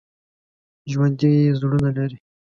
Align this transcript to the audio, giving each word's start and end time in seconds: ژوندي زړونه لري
ژوندي 0.91 1.31
زړونه 1.59 1.89
لري 1.97 2.17